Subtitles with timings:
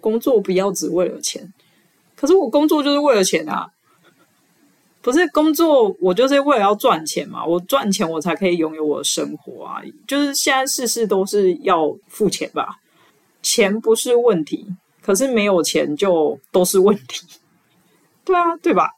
[0.00, 1.52] 工作不要只为了钱。
[2.16, 3.66] 可是我工作就是为了钱啊，
[5.00, 7.46] 不是工作，我就是为了要赚钱嘛。
[7.46, 9.80] 我赚钱，我才可以拥有我的生活啊。
[10.06, 12.76] 就是现在事事都是要付钱吧，
[13.40, 14.66] 钱不是问题，
[15.00, 17.26] 可是没有钱就都是问题。
[18.22, 18.90] 对啊，对吧？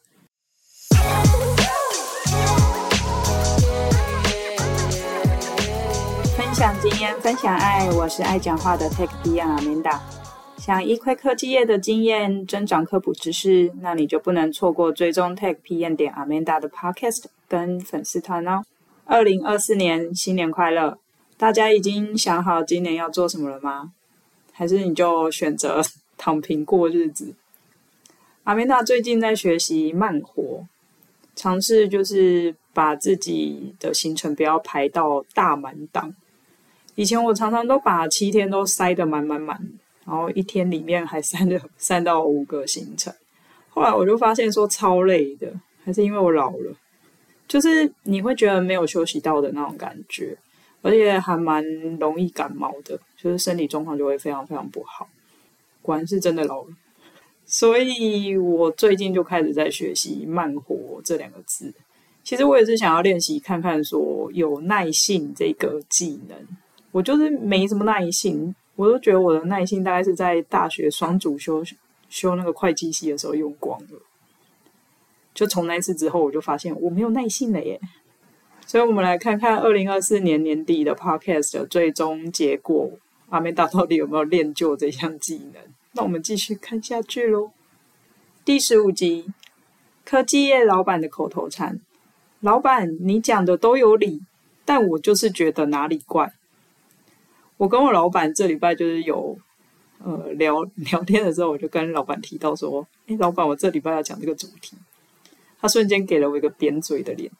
[6.36, 10.02] 分享经验，分享爱，我是爱讲话的 Tech Diana 明达。
[10.64, 18.62] 想一窥科技业的经验，增长科普知识，那你就不能错过追踪 Tech PM 点 Amanda 的 Podcast 跟粉丝团哦。
[19.04, 20.96] 二零二四年新年快乐！
[21.36, 23.92] 大家已经想好今年要做什么了吗？
[24.52, 25.82] 还是你就选择
[26.16, 27.34] 躺平过日子
[28.44, 30.68] ？Amanda 最近在学习慢活，
[31.34, 36.14] 尝试就是把自己的行程不要排到大满档。
[36.94, 39.60] 以前我常常都把七天都塞得满满满。
[40.04, 43.14] 然后一天里面还塞了三到五个行程，
[43.68, 45.52] 后来我就发现说超累的，
[45.84, 46.74] 还是因为我老了，
[47.46, 50.36] 就是你会觉得没有休息到的那种感觉，
[50.82, 51.64] 而且还蛮
[52.00, 55.08] 容易感冒的，就是身体状况就会非常非常不好。
[55.80, 56.70] 果然是真的老了，
[57.46, 61.72] 所以我最近就开始在学习“慢活”这两个字。
[62.24, 66.36] 其实我也是想要练习看看说有耐性这个技能，
[66.90, 68.54] 我就是没什么耐性。
[68.76, 71.62] 我都觉得我的耐性大概是在大学双主修
[72.08, 74.00] 修那个会计系的时候用光了。
[75.34, 77.80] 就从那次之后，我就发现我没有耐性了耶。
[78.66, 82.90] 所以，我们来看看二零二四年年底的 Podcast 的最终结果
[83.28, 85.62] 阿美达到底有没有练就这项技能？
[85.92, 87.50] 那我们继续看下去喽。
[88.44, 89.32] 第十五集，
[90.04, 91.80] 科技业老板的口头禅：
[92.40, 94.22] 老板，你讲的都有理，
[94.64, 96.32] 但我就是觉得哪里怪。
[97.56, 99.38] 我跟我老板这礼拜就是有
[100.04, 104.76] 呃聊 聊天的时候，我就跟老板提到说：“哎，老板，我这礼拜要讲这个主题。”
[105.60, 107.30] 他瞬间给了我一个扁嘴的脸，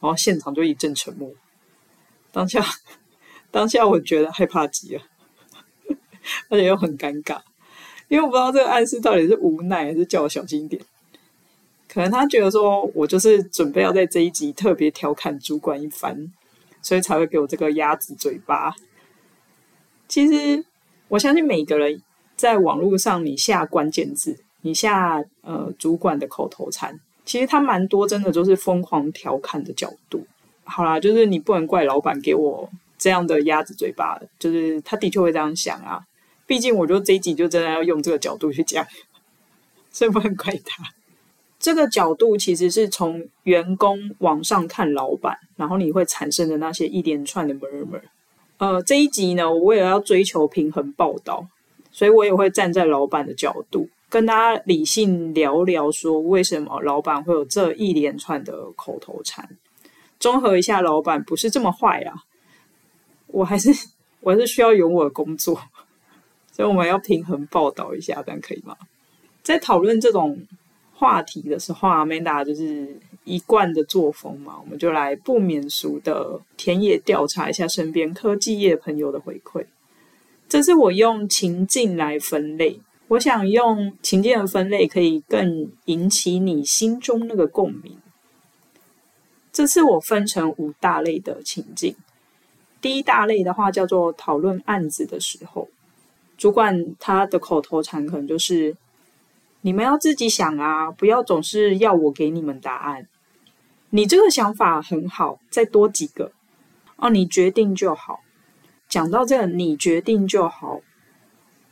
[0.00, 1.30] 然后现场就一阵沉默。
[2.30, 2.62] 当下，
[3.50, 5.02] 当下我觉得害怕极了，
[6.50, 7.40] 而且又很尴尬，
[8.08, 10.82] 因为我不知道这个暗示到底是无奈还是叫我小心一点。
[11.88, 16.30] 可能他觉得说我就是准备要在这一集特别调侃主管一番，
[16.82, 18.76] 所以才会给我这个鸭子嘴巴。
[20.08, 20.64] 其实，
[21.08, 22.00] 我相信每个人
[22.36, 30.26] 在网络上，你下关键字，你下呃主管的口头禅，其实他蛮多，真的都是疯狂调侃的角度。
[30.64, 32.68] 好啦，就是你不能怪老板给我
[32.98, 36.04] 这样的鸭子嘴巴，就是他的确会这样想啊。
[36.46, 38.86] 毕竟，我就这一集就真的要用这个角度去讲，
[39.90, 40.84] 所以不能怪他。
[41.58, 48.02] 这个角度其实是从员工往上看老板，然后你会产生的那些一连串的 murmur。
[48.58, 51.46] 呃，这一集呢，我为了要追求平衡报道，
[51.90, 59.46] 所以我也会站在老板的角度，跟大家理性聊聊，说为什么老板会有这一连串的口头禅。
[60.18, 62.14] 综合一下，老板不是这么坏啊，
[63.26, 63.70] 我还是
[64.20, 65.60] 我还是需要有我的工作，
[66.50, 68.74] 所以我们要平衡报道一下，这样可以吗？
[69.42, 70.40] 在讨论这种
[70.94, 72.98] 话题的时候，Amanda 就是。
[73.26, 79.66] 一贯的作风嘛，我们就来不免俗的田野调查一下身边科技业朋友的回馈。
[80.48, 87.98] 这是我用情境来分类，我想用情境的分类可以更引起你心中那个共鸣。
[89.52, 91.96] 这次我分成五大类的情境。
[92.80, 95.68] 第一大类的话叫做讨论案子的时候，
[96.38, 98.76] 主管他的口头禅可能就是
[99.62, 103.08] ：“你们要自己想啊，不要总是要我给你们答案。”
[103.90, 106.32] 你这个想法很好，再多几个
[106.96, 108.20] 哦，你决定就好。
[108.88, 110.80] 讲到这个，你决定就好，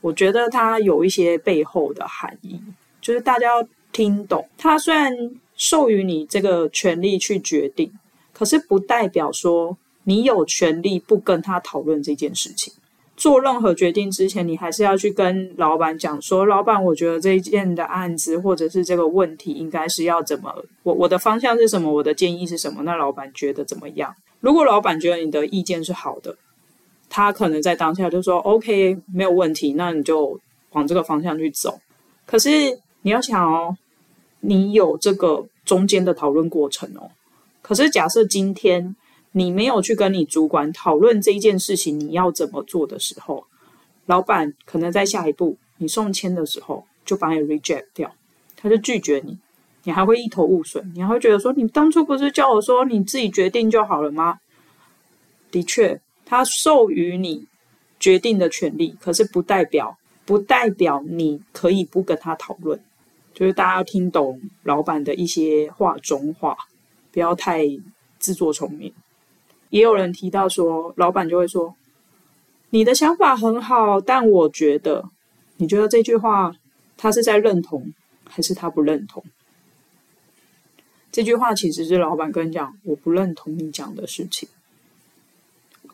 [0.01, 2.61] 我觉得它有一些背后的含义，
[3.01, 4.49] 就是大家要听懂。
[4.59, 5.13] 他虽然
[5.57, 7.93] 授予你这个权利去决定，
[8.33, 12.73] 可是不代表说你有权利不跟他讨论这件事情。
[13.17, 20.53] 做任何决定之前，你还是要去跟老板讲说：“老板，我觉得这一件的案子或者是这个问题，应该是要怎么？
[20.83, 21.93] 我我的方向是什么？
[21.93, 22.83] 我的建议是什么？
[22.83, 24.13] 那老板觉得怎么样？
[24.41, 26.37] 如果老板觉得你的意见是好的，
[27.09, 30.41] 他可能在当下就说：‘OK，没有问题，那你就
[30.73, 31.79] 往这个方向去走。’
[32.27, 32.51] 可是
[33.03, 33.77] 你要想哦，
[34.41, 37.11] 你有这个中间的讨论过程哦。
[37.63, 38.97] 可是假设今天。
[39.37, 43.45] 你没有去跟你主管讨论这一件事情，你要怎么做的时候，
[44.07, 48.15] 老板可能在下一步你送签的时候就把你 reject 掉，
[48.57, 49.37] 他就拒绝你，
[49.83, 54.39] 你还会一头雾水，你还会觉得说，你当初不是叫我说你自己决定就好了吗？
[55.51, 57.45] 的确，他授予你
[57.99, 62.81] 决定的权利，可是不代表不代表你可以不跟他讨论。
[63.35, 66.57] 就是大家要听懂老板的一些话中话，
[67.11, 67.65] 不要太
[68.21, 68.95] 自作聪明。
[69.71, 71.75] 也有人提到说，老板就会说
[72.71, 75.09] ：“你的想法很好，但我觉得，
[75.57, 76.55] 你觉得这句话
[76.97, 77.93] 他是在认同，
[78.29, 79.25] 还是他不认同？”
[81.13, 84.49] 这句话其实是老板跟你讲：“我不认同你讲的事情，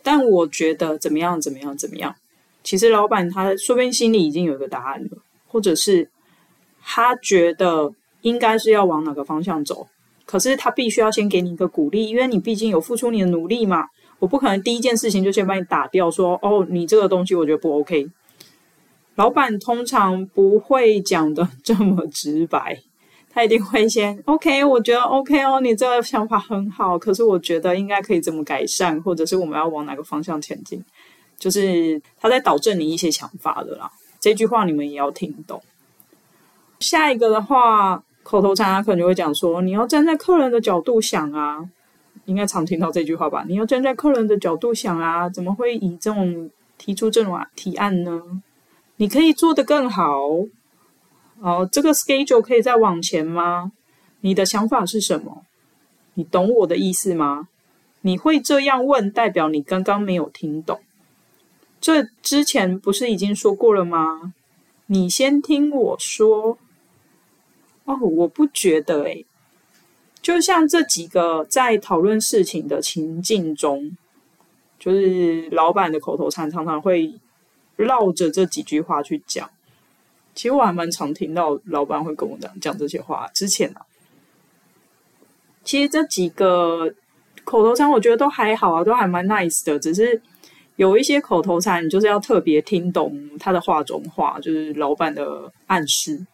[0.02, 2.14] 但我觉得怎么样，怎么样，怎么样。”
[2.64, 6.08] 其实老板他说不定心里已经有一个答案了，或者是。
[6.82, 9.86] 他觉得应该是要往哪个方向走，
[10.30, 13.88] 可是他必须要先给你一个鼓励，因为你毕竟有付出你的努力嘛。
[14.20, 18.08] 我不可能第一件事情就先把你打掉，说哦，你这个东西我觉得不 OK。
[19.16, 22.80] 老板通常不会讲的这么直白，
[23.28, 30.80] 他一定会先 OK，我觉得 OK 哦，你这个想法很好，可是我觉得应该可以怎么改善，或者是我们要往哪个方向前进，
[31.40, 33.90] 就是他在导正你一些想法的啦。
[34.20, 35.60] 这句话你们也要听懂。
[36.78, 41.68] 下一个的话，口头禅他可能就会讲说：“你要站在客人的角度想啊，
[42.26, 43.44] 应该常听到这句话吧？
[43.48, 46.48] 你要站在客人的角度想啊，怎么会以这种
[46.78, 48.22] 提出这种提案呢？
[48.98, 50.28] 你可以做得更好
[51.40, 51.68] 哦。
[51.72, 53.72] 这个 schedule 可以再往前吗？
[54.20, 55.42] 你的想法是什么？
[56.14, 57.48] 你懂我的意思吗？
[58.02, 60.78] 你会这样问，代表你刚刚没有听懂。
[61.80, 64.34] 这之前不是已经说过了吗？
[64.86, 66.58] 你先听我说。”
[67.84, 69.26] 哦，我不觉得诶，
[70.22, 73.96] 就像这几个在讨论事情的情境中，
[74.78, 77.12] 就是老板的口头禅常常会
[77.76, 79.50] 绕着这几句话去讲。
[80.34, 83.28] 其实我还蛮常听到老板会跟我讲讲这些话。
[83.34, 83.74] 之前，
[85.64, 86.92] 其实这几个
[87.44, 89.78] 口头禅我觉得都还好啊，都还蛮 nice 的。
[89.78, 90.22] 只是
[90.76, 96.24] 有一些口头禅，你就是要特别听懂他的话中话，就是老板的暗示。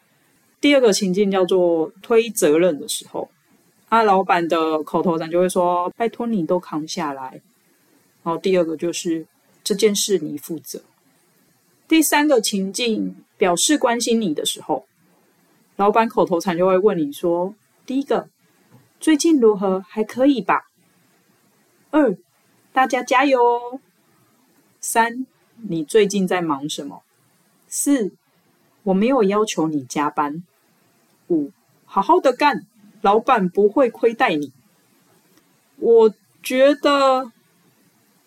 [0.60, 3.30] 第二个情境叫做推责任的时候，
[3.88, 7.40] 啊，老板的口头禅就会说：“拜托你都扛下来。”
[8.24, 9.26] 然后第二个就是
[9.62, 10.82] 这件事你负责。
[11.86, 14.86] 第三个情境表示关心你的时候，
[15.76, 17.54] 老板口头禅就会问你说
[17.86, 18.28] ：“第一个，
[18.98, 19.80] 最近如何？
[19.86, 20.64] 还可以吧？
[21.90, 22.16] 二，
[22.72, 23.80] 大家加油哦。
[24.80, 25.26] 三，
[25.68, 27.02] 你最近在忙什么？
[27.68, 28.12] 四。”
[28.86, 30.44] 我没有要求你加班。
[31.28, 31.50] 五，
[31.84, 32.64] 好好的干，
[33.02, 34.52] 老板不会亏待你。
[35.78, 37.32] 我觉得，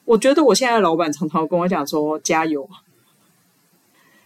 [0.03, 2.69] 我觉得我现在老板常常跟我讲说加油。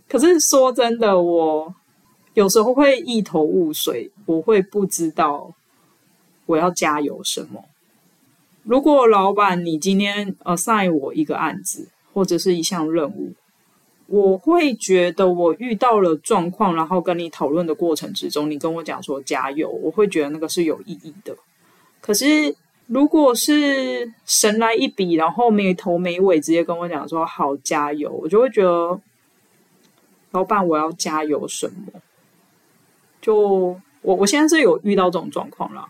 [0.10, 1.76] 可是说真的，我
[2.34, 5.54] 有时候会一头雾水，我会不知道
[6.48, 7.64] 我要加油什么。
[8.64, 13.34] 如果老板你今天 assign 我一个案子，或者是一项任务。
[14.08, 21.36] 我会觉得我遇到了状况，然后跟你讨论的过程之中，你跟我讲说加油，我会觉得那个是有意义的。
[22.02, 22.56] 可是
[22.88, 29.00] 如果是神来一笔，然后没头没尾直接跟我讲说好加油，我就会觉得
[30.32, 32.02] 老板我要加油什么？
[33.22, 35.88] 就我我现在是有遇到这种状况了，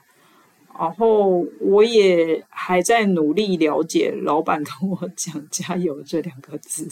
[0.79, 6.87] 然后我也还在努力了解老板跟我讲加油这两个字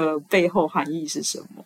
[0.00, 1.64] 的背后含义是什么？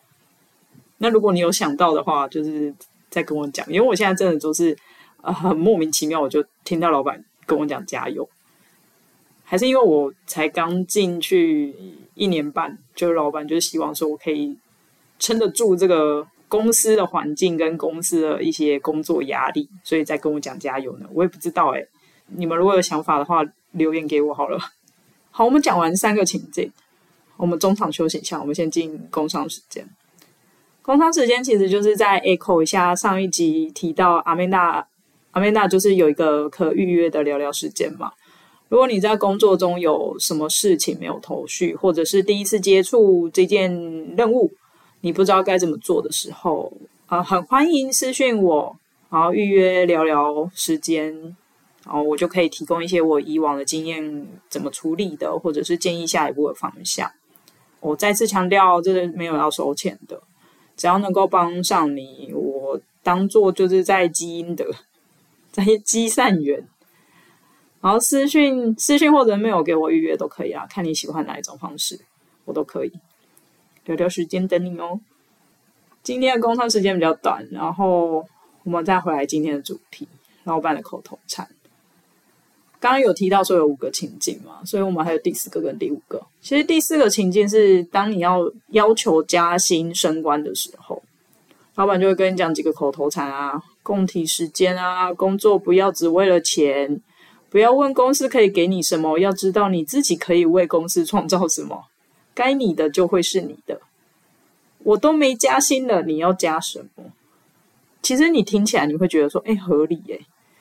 [0.99, 2.75] 那如果你有想到的话，就是
[3.11, 4.76] 再跟我讲，因为我现在真的都是
[5.23, 8.28] 呃很莫名其妙，我就听到老板跟我讲加油，
[9.45, 11.75] 还是因为我才刚进去
[12.14, 14.56] 一年半，就是老板就希望说我可以
[15.18, 21.06] 撑得住这个公司的环境跟公司的一些工作压力，所以再跟我讲加油呢。
[21.12, 21.87] 我也不知道诶，
[22.28, 24.59] 你们如果有想法的话，留言给我好了。
[25.30, 26.73] 好，我们讲完三个情境。
[27.37, 29.88] 我们中场休息一下，我们先进工商时间。
[30.83, 34.87] 工商时间其实就是在 echo 一下上一集提到阿曼达，
[35.33, 38.12] 阿曼达就是有一个可预约的聊聊时间嘛。
[38.69, 43.71] 如果你在工作中有什么事情没有头绪，或者是第一次接触这件
[44.16, 44.50] 任务，
[45.00, 46.73] 你不知道该怎么做的时候，
[47.07, 48.76] 啊、很欢迎私讯我，
[49.11, 51.37] 然后预约聊聊时间。
[51.85, 57.09] 然后我就可以提供一些我以往的经验怎么处理的，或者是建议下一步的方向。
[57.87, 60.21] 我再次强调，这是没有要收钱的，
[60.76, 64.69] 只要能够帮上你，我当做就是在积阴德，
[65.52, 66.66] 在积善缘。
[67.81, 72.00] 然后私讯私讯或者没有给我预约都可以啊，看你喜欢哪一种方式，
[72.45, 72.90] 我都可以。
[73.85, 74.99] 聊聊时间等你哦。
[76.02, 78.26] 今天的工商时间比较短，然后
[78.64, 80.09] 我们再回来今天的主题：
[80.43, 81.49] 老板的口头禅。
[82.78, 86.23] 刚刚有提到说有五个情境嘛，所以我们还有第四个跟第五个。
[86.40, 91.02] 其实第四个情境是当你要要求加薪升官的时候，
[91.75, 97.00] 老板就会跟你讲几个口头禅啊，共体时间啊，工作不要只为了钱，
[97.50, 101.87] 不要问公司可以给你什么，要知道你自己可以为公司创造什么，
[102.35, 103.80] 该你的就会是你的。
[104.85, 107.04] 我都没加薪了，你要加什么？
[108.02, 110.18] 其实你听起来你会觉得说，哎，合理哎。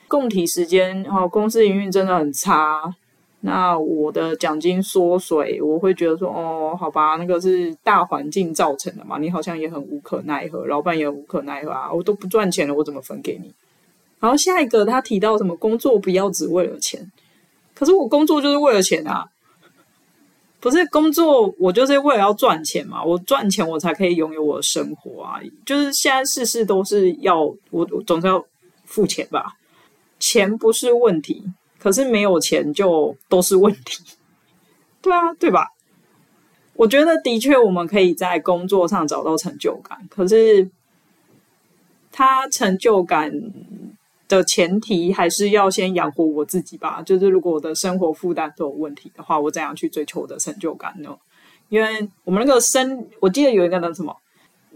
[0.08, 2.94] 供体时艰，哦，公司营运真的很差，
[3.40, 13.52] 那我的奖金缩水，我会觉得说，哦，好吧，那个是大环境造成的嘛，你好像也很无可奈何，老板也无可奈何啊，我都不赚钱了，我怎么分给你？
[14.18, 17.12] 然后下一个他提到什么工作不要只为了钱，
[17.74, 19.28] 可是我工作就是为了钱啊，
[20.58, 28.44] 不是工作，我就是为了要赚钱嘛，我赚钱我才可以拥有我的生活啊，就是现在事事都是要我，我总是要
[28.84, 29.56] 付钱吧。
[30.18, 31.44] 钱不是问题，
[31.78, 34.02] 可是没有钱就都是问题。
[35.02, 35.68] 对啊，对吧？
[36.74, 40.68] 我觉得的确我们可以在工作上找到成就感，可是
[42.10, 43.32] 他成就感
[44.28, 47.00] 的前提还是要先养活我自己吧。
[47.02, 51.16] 就是如果我的生活负担都有问题的话，我怎样去追求我的成就感呢？
[51.68, 54.14] 因为我们那个生，我记得有一个那什么，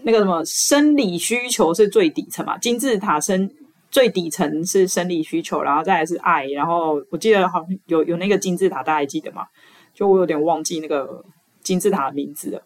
[0.03, 3.51] 那个什么生理需求是最底层嘛，金字塔生。
[3.91, 9.47] 最底层是生理需求，然后再来是爱，然后我记得好像有有那个金字塔，大家还记得吗？
[9.93, 11.25] 就我有点忘记那个
[11.61, 12.63] 金字塔的名字了。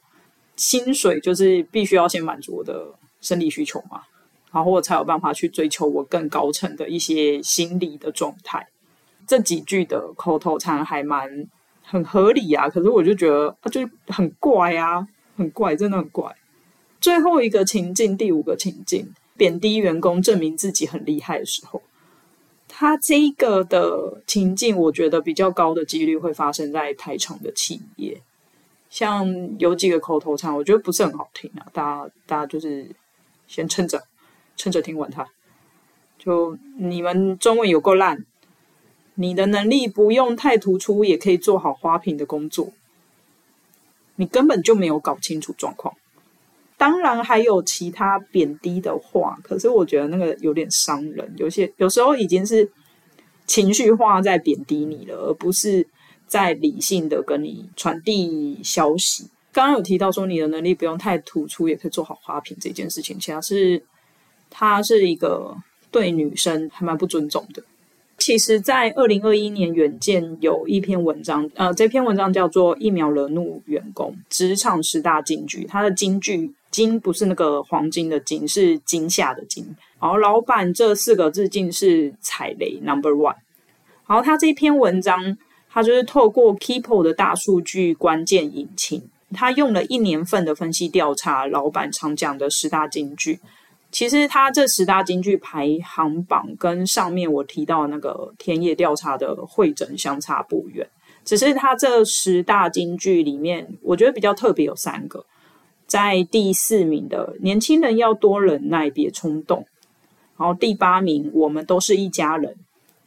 [0.57, 2.87] 薪水就是必须要先满足我的
[3.21, 4.03] 生理需求嘛，
[4.53, 8.69] 然后我才有办法去追求我更高层的一些心理的状态。
[9.27, 11.29] 这几句的口头禅还蛮
[11.83, 16.31] 很合理啊，可是我就觉得啊，就很怪啊，很怪，真的很怪。
[17.01, 19.13] 最后一个情境，第五个情境。
[19.37, 21.83] 贬低员工，证明自己很厉害的时候，
[22.69, 28.21] 他这个的情境，我觉得比较高的几率会发生在台厂的企业。
[28.91, 32.89] 像有几个口头禅，我觉得不是很好听啊，大家大家就是
[33.49, 34.05] 先撑着，
[34.57, 35.27] 撑着听完它。
[36.17, 38.25] 就你们中文有够烂，
[39.15, 42.73] 你的能力不用太突出，也可以做好花瓶的工作，
[44.15, 45.97] 你根本就没有搞清楚状况。
[46.85, 51.33] 当然还有其他贬低的话，可是我觉得那个有点伤人。
[51.39, 52.71] 有些有时候已经是
[53.47, 55.89] 情绪化在贬低你了，而不是
[56.27, 59.31] 在理性的跟你传递消息。
[59.51, 63.83] 刚刚有提到说你的能力不用太突出，也可以做好花瓶这件事情，其实是
[64.51, 65.57] 他是一个
[65.91, 67.63] 对女生还蛮不尊重的。
[68.19, 76.53] 其实，在二零二一年，远见有一篇文章，呃，这篇文章叫做《一秒惹怒员工：职场十大金句》，它的金句。
[76.75, 79.65] 金不是那个黄金的金，是惊吓的惊。
[80.01, 83.37] 然后老板这四个字竟是踩雷 number one。
[84.09, 85.39] 然后他这篇文章，
[85.71, 89.01] 他就是透过 Keepo 的大数据关键引擎，
[89.33, 93.39] 他用了一年份的分析调查，老板常讲的十大金句。
[93.93, 100.85] 其实他这十大金句排行榜跟上面我提到那个田野调查的汇整相差不远，
[101.25, 105.25] 只是他这十大金句里面，我觉得比较特别有三个。
[105.87, 109.67] 在第四名的年轻人要多忍耐，别冲动。
[110.37, 112.57] 然后第八名，我们都是一家人。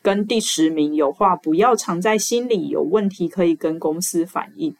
[0.02, 4.74] 跟第十名，有话不要藏在心里，有问题可以跟公司反映。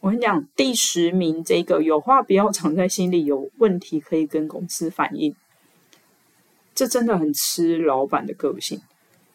[0.00, 5.34] 我跟你讲，第十名这个有话不要藏在心里，有问题可以跟公司反映。
[6.74, 8.82] 这真的很吃老板的个性。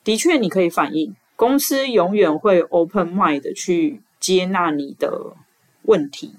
[0.04, 5.36] 的确，你可以反映，公司永远会 open mind 的去接纳你的
[5.84, 6.34] 问题。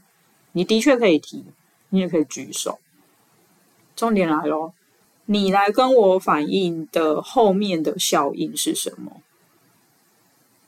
[0.52, 1.44] 你的确可以提，
[1.90, 2.78] 你也可以举手。
[3.94, 4.74] 重点来咯，
[5.26, 9.20] 你来跟我反映的后面的效应是什么？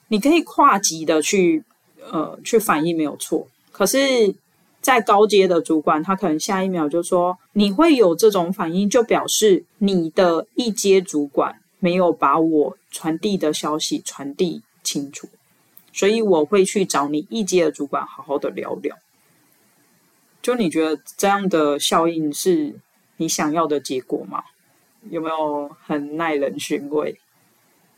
[0.08, 1.62] 你可以跨级的去
[2.10, 4.34] 呃去反映没有错，可是，
[4.80, 15.28] 在高阶的主管，他可能下一秒就说，你会有这种反应，就表示你的一阶主管没有把我传递的消息传递清楚，
[15.92, 18.96] 所以我会去找你一阶的主管好好的聊聊。
[20.42, 22.74] 就你觉得这样的效应是
[23.18, 24.42] 你想要的结果吗？
[25.08, 27.18] 有没有很耐人寻味？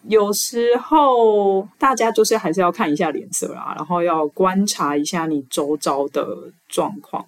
[0.09, 7.25] 有时候大家就是还是要看一下脸色啦，然后要观察一下你周遭的状况，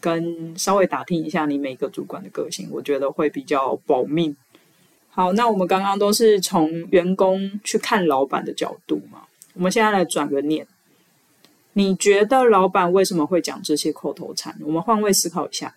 [0.00, 4.34] 跟稍微打听一下你每个主管的个性，我觉得会比较保命。
[5.10, 10.66] 好，那我们刚刚都是从员工去看老板的角度嘛，我们现在来转个念。
[11.74, 14.56] 你觉得老板为什么会讲这些口头禅？
[14.62, 15.74] 我们换位思考一下。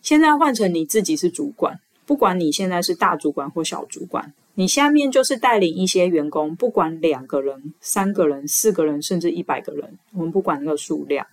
[0.00, 11.26] 现在换成你自己是主管，不管你现在是大主管或小主管，你下面就是带领一些员工，不管两个人、三个人、四个人，甚至一百个人，我们不管那个数量。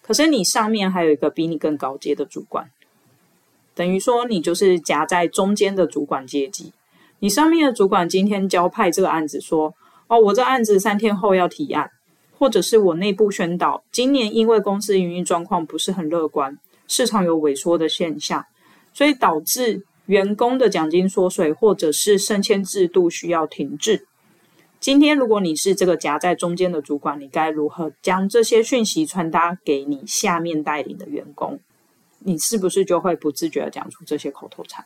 [0.00, 2.70] 可是你上面还有一个比你更高阶的主管，
[3.74, 6.72] 等于说你就是夹在中间的主管阶级。
[7.18, 9.74] 你上面的主管今天交派这个案子，说
[10.06, 11.90] ：“哦，我这案子三天后要提案。”
[12.38, 18.44] 或者是我内部宣导，今年因为公司营运状况不是很乐观，市场有萎缩的现象，
[18.92, 24.06] 所以导致员工的奖金缩水，或者是升迁制度需要停滞。
[24.78, 31.58] 今天如果你是这个夹在中间的主管，你该如何将这些讯息传达给你下面带领的员工？
[32.18, 34.84] 你是不是就会不自觉地讲出这些口头禅？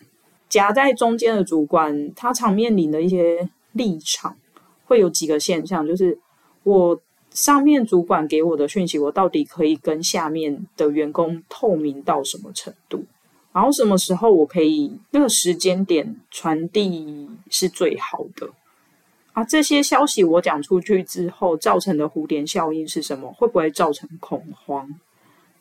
[0.49, 4.37] 夹在中间的主管，他常面临的一些立场，
[4.85, 6.17] 会有几个现象，就是
[6.63, 7.01] 我。
[7.41, 13.07] 上面主管给我的讯息，我到底可以跟下面的员工透明到什么程度？
[13.51, 18.51] 然后什么时候我可以那个时间点传递是最好的？
[19.33, 23.33] 啊，这些消息我讲出去之后造成的蝴蝶效应是什么？
[23.33, 24.87] 会不会造成恐慌？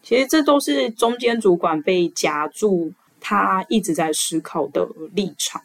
[0.03, 5.61] 其实这都是中间主管被夹住，他一直在思考的立场。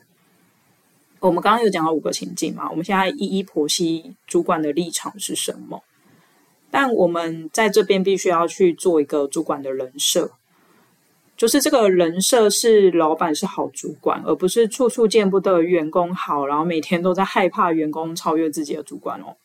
[1.18, 5.82] 我们刚刚有讲到五个情境嘛，我们现在一一剖析主管的立场是什么？
[6.76, 10.32] 但我们在这边必须要去做一个主管的人设，
[11.36, 19.36] 就是这个人设是老板是好主管，而不是处处见不得员工好，然后每天都在害怕员工超越自己的主管哦。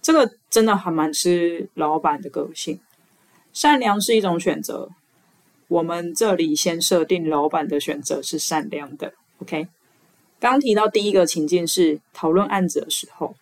[0.00, 2.78] 这个真的还蛮吃老板的个性。
[3.52, 4.88] 善良是一种选择，
[5.66, 9.12] 我们这里先设定老板的选择是善良的。
[9.42, 9.66] OK，
[10.38, 13.34] 刚提到第一个情境是讨论案子的时候，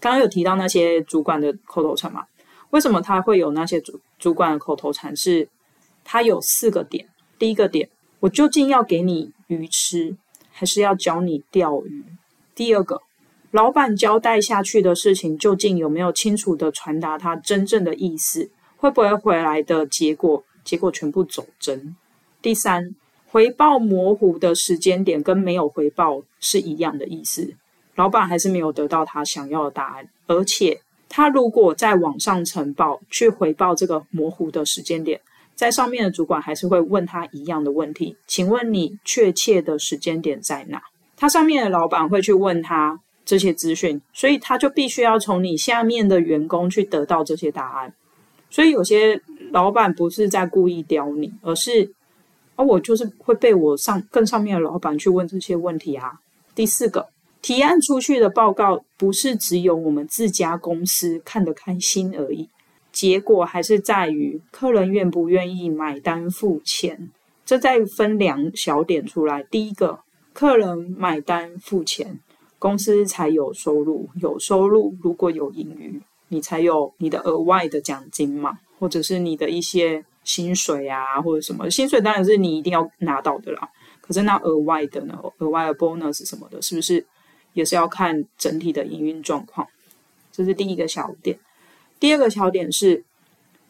[0.00, 2.24] 刚刚有提到那些主管的口头禅嘛？
[2.72, 5.14] 为什么他会有那些主主管的口头禅？
[5.14, 5.48] 是，
[6.04, 7.06] 他有四个点。
[7.38, 10.16] 第一个点，我究竟要给你鱼吃，
[10.50, 12.02] 还是要教你钓鱼？
[12.54, 13.02] 第二个，
[13.50, 18.50] 老板交代下去的事情，究竟有没有清楚地传达他真正的意思？
[18.78, 21.94] 会不会回来的结果，结果全部走针？
[22.40, 22.94] 第三，
[23.26, 27.54] 回报模糊的时间点跟没有回报是一样的意思，
[27.96, 30.80] 老板还是没有得到他想要的答案，而且。
[31.14, 35.20] 他如果在网上呈报去回报这个模糊的时间点，
[35.54, 40.82] 在上面的主管还是会问他一样的问题，请问你确切的时间点在哪？
[41.14, 47.92] 他上面的老板会去问他这些资讯，所以他就必须要从你下面的员工去得到这些答案。
[48.48, 49.20] 所以有些
[49.50, 51.92] 老板不是在故意刁你，而是
[52.56, 56.20] 而我就是会被我上更上面的老板去问这些问题啊。
[56.54, 57.06] 第四个。
[57.42, 62.48] 提案出去的报告不是只有我们自家公司看得开心而已，
[62.92, 67.10] 结果还是在于客人愿不愿意买单付钱。
[67.44, 69.98] 这再分两小点出来：第一个，
[70.32, 72.20] 客人买单付钱，
[72.60, 83.68] 公司才有收入，有收入如果有盈余，你才有你的额外的奖金嘛，或者是你的一些薪水啊，或者什么薪水当然是你一定要拿到的啦。
[84.00, 85.18] 可是那额外的呢？
[85.38, 87.04] 额外的 bonus 什么的，是不是？
[87.52, 89.68] 也是要看整体的营运状况，
[90.32, 91.38] 这是第一个小点。
[92.00, 93.04] 第二个小点是，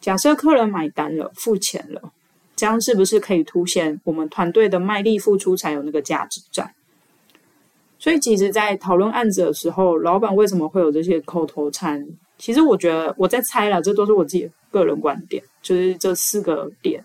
[0.01, 2.13] 假设客人买单了、付钱了，
[2.57, 6.75] 这样是不是可以凸显我们团队的卖力付出才有那个价值在？
[7.99, 12.05] 所以，其实，在讨论案子的时候，老板为什么会有这些口头禅？
[12.39, 17.05] 其实，我觉得我在猜了，这都是我自己个人观点，就是这四个点，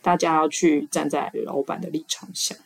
[0.00, 2.56] 大家要去站在老板的立场想。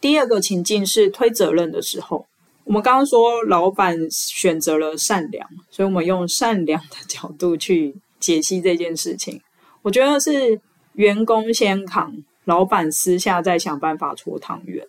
[0.00, 2.26] 第二个情境是推责任的时候。
[2.64, 9.40] 我们刚刚说，老板选择了善良，所以我们用善良的角度去解析这件事情。
[9.82, 10.58] 我觉得是
[10.94, 14.86] 员工先扛，老板私下再想办法搓汤圆。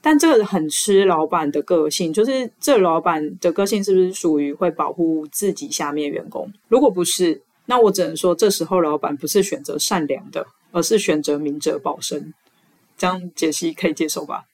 [0.00, 6.52] 但这个很吃老板的个性，就是这老板的个性是不是属于会保护自己下面员工？
[6.66, 12.34] 如果不是，那我只能说，这时候老板不是选择善良的，而是选择明哲保身。
[12.98, 14.46] 这样解析可以接受吧？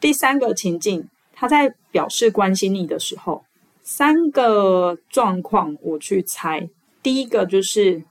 [0.00, 1.06] 第三个情境。
[1.42, 3.42] 他在表示关心你的时候，
[3.82, 6.68] 三个状况我去猜。
[7.02, 8.04] 第一个就是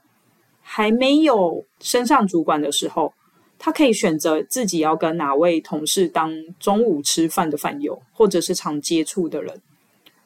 [0.61, 3.13] 还没有升上主管的时候，
[3.57, 9.61] 他可以选择自己要跟哪位同事当中午吃饭的饭友，或者是常接触的人。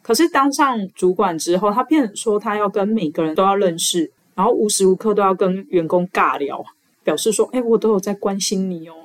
[0.02, 6.66] 可是当上主管之后，他变说他要跟每个人都要认识，然后无时无刻都要跟员工尬聊，
[7.04, 8.96] 表示说：“哎，我都有在关心你哦。”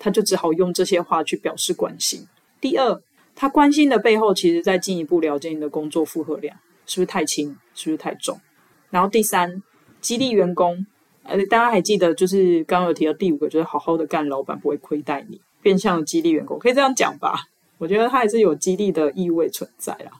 [0.00, 2.26] 他就只好用这些话去表示关心。
[2.60, 3.00] 第二。
[3.36, 8.40] 他关心的背后，其实在进一步了解你的工作负荷量是不是太轻，是不是太重。
[8.90, 9.62] 然后第三，
[10.00, 10.86] 激励员工，
[11.22, 17.34] 呃，大家还记得，就是刚刚有提到第五个，就是好好的干，老板不会亏待你，变相的激励员工，可以这样讲吧？
[17.78, 20.10] 我觉得他还是有激励的意味存在啦。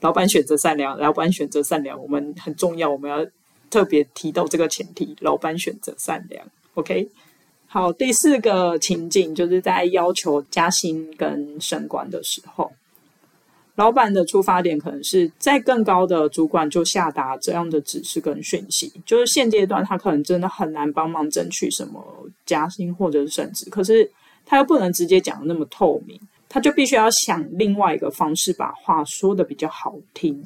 [0.00, 3.26] 老板选择善良，老板选择善良，我们很重要，我们要
[3.68, 6.46] 特别提到这个前提：老板选择善良。
[6.74, 7.08] OK，
[7.74, 12.70] 好，第四个情景就是在要求加薪跟升官的时候。
[13.74, 22.00] 老板的出发点可能是在更高的主管就下达这样的指示跟讯息，就是现阶段他可能真的很难帮忙争取什么
[22.46, 24.08] 加薪或者是升职，可是
[24.46, 26.16] 他又不能直接讲得那么透明，
[26.48, 30.44] 他就必须要想另外一个方式把话说得比较好听，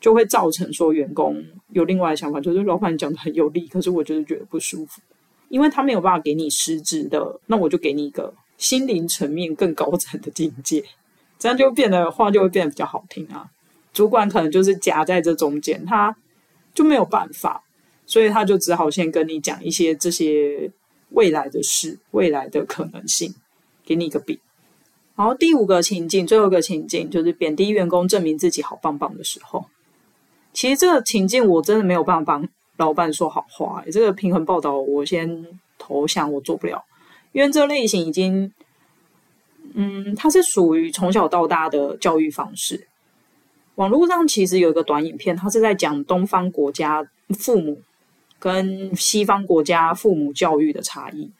[0.00, 5.02] 就会造成说员工有另外的想法，就是老板讲得很有力，可是我就是觉得不舒服，
[5.48, 10.84] 因为他没有办法给你实质的，那我就给你一个心灵层面更高层的境界。
[11.38, 13.48] 这样就变得话就会变得比较好听啊，
[13.92, 16.16] 主管可能就是夹在这中间，他
[16.74, 17.62] 就没有办法，
[18.06, 20.70] 所以他就只好先跟你讲一些这些
[21.10, 23.32] 未来的事、未来的可能性，
[23.86, 24.36] 给你一个饼。
[25.14, 29.66] 然后第五个情境，最后一个情境就是贬低员工，证明自己好棒棒的时候。
[30.52, 36.82] 其实这个情境我真的没有办法帮老板说好话，这个平衡报道我先投降，我做不了，
[37.32, 38.50] 因为这类型已经。
[39.74, 42.88] 嗯，它是属于从小到大的教育方式。
[43.74, 47.06] 网络上其实有一个短影片，它是在讲东方国家
[47.38, 47.78] 父母
[48.38, 51.30] 跟西方国家父母教育的差异。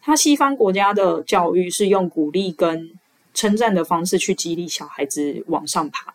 [0.00, 2.92] 它西方国家的教育是用鼓励跟
[3.34, 6.14] 称赞的方式去激励小孩子往上爬，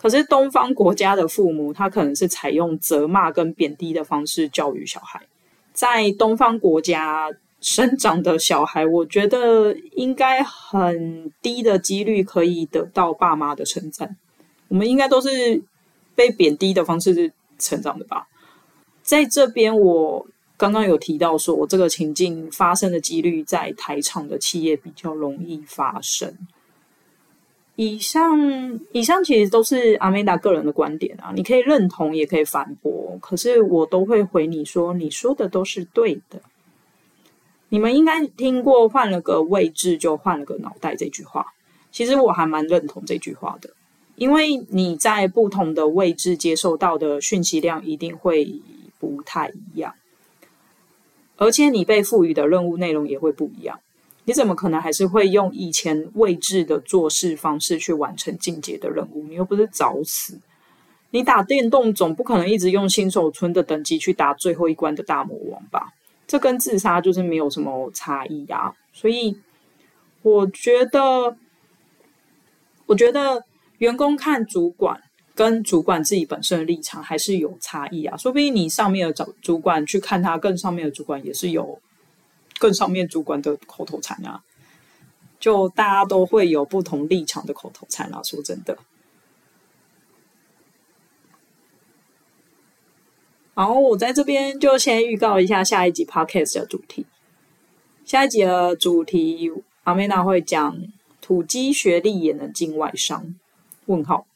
[0.00, 5.20] 可是东方国家的父母，他可能是采用责骂跟贬低的方式教育小孩。
[5.72, 7.30] 在东方国家。
[7.62, 14.16] 生长的小孩，我觉得应该很低的几率可以得到爸妈的称赞。
[14.68, 15.62] 我们应该都是
[16.14, 18.26] 被贬低的方式成长的吧？
[19.02, 26.34] 在这边，我刚刚有提到说，我这个情境发生的几率在台厂的企业比较容易发生。
[27.76, 28.38] 以上，
[28.92, 36.40] 以上其实都是阿曼达个人的观点啊，你可以认同，也可以反驳，可是我都会回你说，你说的都是对的。
[37.70, 41.46] 你们应该听过“换了个位置就换了个脑袋”这句话，
[41.90, 43.70] 其实我还蛮认同这句话的，
[44.16, 48.60] 因为你在不同的位置接受到的讯息量一定会
[48.98, 49.94] 不太一样，
[51.36, 53.78] 而且你被赋予的任务内容也会不一样。
[54.24, 59.24] 你怎么可能还是会用以前位置的做事方式去完成进阶的任务？
[59.24, 60.38] 你又不是找死，
[61.10, 65.92] 你打电动总不可能一直用新手村的等级去打最后一关的大魔王吧？
[66.26, 69.36] 这跟自杀就是没有什么差异啊，所以
[70.22, 71.36] 我觉得，
[72.86, 73.42] 我觉得
[73.78, 75.02] 员工看主管
[75.34, 78.16] 跟主管自己本身的立场还是有差异啊。
[78.16, 81.80] 说不定你上面的主主管去看他更上面的主管，也是有
[82.60, 84.44] 更上面主管的口头禅啊。
[85.40, 88.22] 就大家都会有不同立场的口头禅啊。
[88.22, 88.78] 说真的。
[93.54, 97.04] 好，我在这边就先预告一下下一集 podcast 的主题。
[98.04, 99.50] 下一集的主题，
[99.84, 100.76] 阿美娜会讲
[101.20, 103.34] 土鸡学历也能进外商？
[103.86, 104.26] 问号，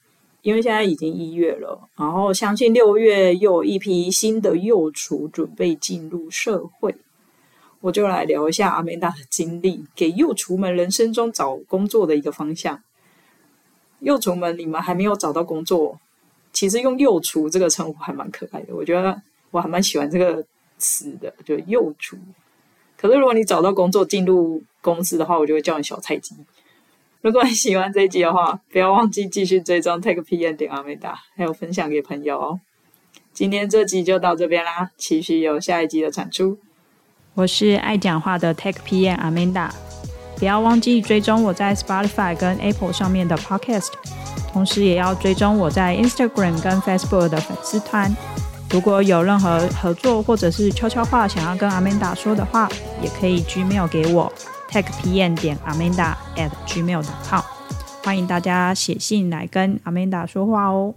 [0.42, 6.94] 因为现在已经一月了，然后相信六月又有一批新的幼厨准备进入社会，
[7.85, 12.83] 我就来聊一下阿美达的经历，给幼厨们人生中找工作的一个方向。
[14.01, 16.01] 幼厨们，你们还没有找到工作？
[16.51, 19.20] 其实用“幼厨”这个称呼还蛮可爱的，我觉得
[19.51, 20.42] 我还蛮喜欢这个
[20.79, 22.16] 词的，就“幼厨”。
[22.97, 26.35] 可是如果你找到工作进入公司的话，我就会叫你小菜鸡。
[27.20, 32.61] 如果你喜欢这一集的话，不要忘记继续追踪 TechPM 点阿美达，还有分享给朋友哦。
[33.35, 36.59] 今天这集就到这边啦，期许有下一集的产出。
[37.35, 39.68] 我是爱讲话的 Tech PM Amanda，，
[40.37, 43.88] 不要忘记追踪我在 Spotify 跟 Apple 上面的 Podcast。
[44.53, 48.14] 同时也要追踪我在 Instagram 跟 Facebook 的粉丝团。
[48.70, 52.68] 如果有任何合作或者是悄悄话想要跟 Amanda 说的话，
[53.03, 54.33] 也可以 Gmail 给我
[54.70, 57.42] techpm 点 Amanda at gmail.com。
[58.05, 60.94] 欢迎大家写信来跟 Amanda 说话哦。